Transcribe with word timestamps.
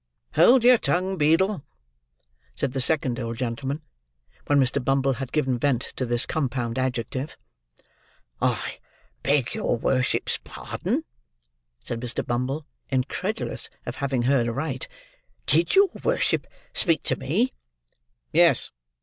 "Hold 0.33 0.63
your 0.63 0.79
tongue, 0.79 1.15
Beadle," 1.15 1.63
said 2.55 2.73
the 2.73 2.81
second 2.81 3.19
old 3.19 3.37
gentleman, 3.37 3.83
when 4.47 4.59
Mr. 4.59 4.83
Bumble 4.83 5.13
had 5.21 5.31
given 5.31 5.59
vent 5.59 5.93
to 5.95 6.07
this 6.07 6.25
compound 6.25 6.79
adjective. 6.79 7.37
"I 8.41 8.79
beg 9.21 9.53
your 9.53 9.77
worship's 9.77 10.39
pardon," 10.43 11.03
said 11.83 11.99
Mr. 11.99 12.25
Bumble, 12.25 12.65
incredulous 12.89 13.69
of 13.85 13.97
having 13.97 14.23
heard 14.23 14.47
aright. 14.47 14.87
"Did 15.45 15.75
your 15.75 15.91
worship 16.03 16.47
speak 16.73 17.03
to 17.03 17.15
me?" 17.15 17.53
"Yes. 18.33 18.71